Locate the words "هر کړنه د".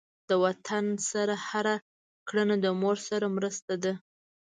1.49-2.67